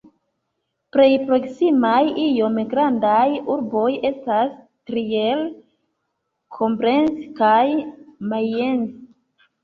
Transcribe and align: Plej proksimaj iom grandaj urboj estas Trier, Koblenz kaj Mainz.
Plej 0.95 1.07
proksimaj 1.25 1.97
iom 2.21 2.55
grandaj 2.71 3.27
urboj 3.55 3.91
estas 4.09 4.55
Trier, 4.91 5.43
Koblenz 6.57 7.19
kaj 7.41 7.61
Mainz. 8.33 8.89